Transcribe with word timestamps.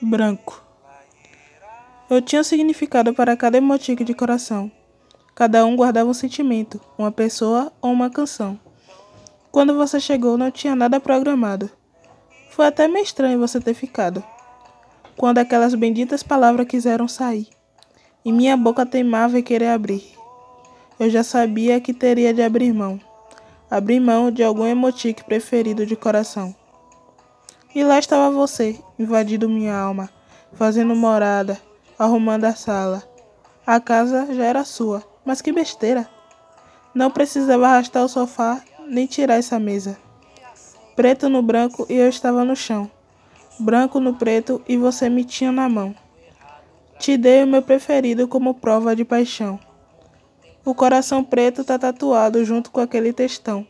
branco. 0.00 0.62
Eu 2.08 2.20
tinha 2.20 2.40
um 2.40 2.44
significado 2.44 3.14
para 3.14 3.36
cada 3.36 3.58
emotique 3.58 4.02
de 4.02 4.14
coração. 4.14 4.70
Cada 5.34 5.64
um 5.64 5.76
guardava 5.76 6.10
um 6.10 6.14
sentimento, 6.14 6.80
uma 6.98 7.12
pessoa 7.12 7.72
ou 7.80 7.92
uma 7.92 8.10
canção. 8.10 8.58
Quando 9.52 9.76
você 9.76 10.00
chegou, 10.00 10.36
não 10.36 10.50
tinha 10.50 10.74
nada 10.74 10.98
programado. 10.98 11.70
Foi 12.50 12.66
até 12.66 12.88
meio 12.88 13.04
estranho 13.04 13.38
você 13.38 13.60
ter 13.60 13.74
ficado. 13.74 14.22
Quando 15.16 15.38
aquelas 15.38 15.74
benditas 15.74 16.22
palavras 16.22 16.66
quiseram 16.66 17.06
sair, 17.06 17.48
e 18.24 18.32
minha 18.32 18.56
boca 18.56 18.84
teimava 18.84 19.38
em 19.38 19.42
querer 19.42 19.68
abrir. 19.68 20.02
Eu 20.98 21.08
já 21.08 21.22
sabia 21.22 21.80
que 21.80 21.94
teria 21.94 22.34
de 22.34 22.42
abrir 22.42 22.72
mão. 22.72 23.00
Abrir 23.70 24.00
mão 24.00 24.30
de 24.30 24.42
algum 24.42 24.66
emotique 24.66 25.24
preferido 25.24 25.86
de 25.86 25.96
coração. 25.96 26.54
E 27.72 27.84
lá 27.84 28.00
estava 28.00 28.32
você, 28.32 28.80
invadindo 28.98 29.48
minha 29.48 29.76
alma, 29.76 30.10
fazendo 30.54 30.92
morada, 30.96 31.56
arrumando 31.96 32.44
a 32.44 32.54
sala. 32.54 33.00
A 33.64 33.78
casa 33.78 34.26
já 34.34 34.44
era 34.44 34.64
sua, 34.64 35.04
mas 35.24 35.40
que 35.40 35.52
besteira! 35.52 36.08
Não 36.92 37.12
precisava 37.12 37.68
arrastar 37.68 38.04
o 38.04 38.08
sofá 38.08 38.60
nem 38.88 39.06
tirar 39.06 39.36
essa 39.36 39.60
mesa. 39.60 39.96
Preto 40.96 41.28
no 41.28 41.40
branco 41.42 41.86
e 41.88 41.94
eu 41.94 42.08
estava 42.08 42.44
no 42.44 42.56
chão. 42.56 42.90
Branco 43.60 44.00
no 44.00 44.14
preto 44.14 44.60
e 44.68 44.76
você 44.76 45.08
me 45.08 45.24
tinha 45.24 45.52
na 45.52 45.68
mão. 45.68 45.94
Te 46.98 47.16
dei 47.16 47.44
o 47.44 47.46
meu 47.46 47.62
preferido 47.62 48.26
como 48.26 48.54
prova 48.54 48.96
de 48.96 49.04
paixão. 49.04 49.60
O 50.64 50.74
coração 50.74 51.22
preto 51.22 51.62
tá 51.62 51.78
tatuado 51.78 52.44
junto 52.44 52.72
com 52.72 52.80
aquele 52.80 53.12
textão. 53.12 53.64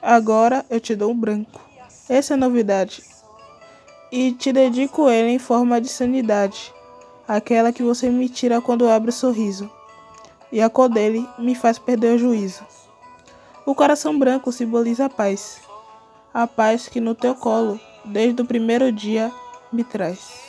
Agora 0.00 0.64
eu 0.70 0.80
te 0.80 0.96
dou 0.96 1.10
o 1.10 1.14
branco. 1.14 1.60
Essa 2.08 2.32
é 2.32 2.36
novidade 2.36 3.15
e 4.10 4.32
te 4.32 4.52
dedico 4.52 5.10
ele 5.10 5.30
em 5.30 5.38
forma 5.38 5.80
de 5.80 5.88
sanidade, 5.88 6.72
aquela 7.26 7.72
que 7.72 7.82
você 7.82 8.08
me 8.08 8.28
tira 8.28 8.60
quando 8.60 8.88
abre 8.88 9.10
o 9.10 9.12
sorriso, 9.12 9.70
e 10.50 10.60
a 10.60 10.70
cor 10.70 10.88
dele 10.88 11.28
me 11.38 11.54
faz 11.54 11.78
perder 11.78 12.14
o 12.14 12.18
juízo. 12.18 12.64
O 13.64 13.74
coração 13.74 14.16
branco 14.18 14.52
simboliza 14.52 15.06
a 15.06 15.10
paz, 15.10 15.60
a 16.32 16.46
paz 16.46 16.88
que 16.88 17.00
no 17.00 17.14
teu 17.14 17.34
colo, 17.34 17.80
desde 18.04 18.42
o 18.42 18.46
primeiro 18.46 18.92
dia, 18.92 19.32
me 19.72 19.82
traz. 19.82 20.46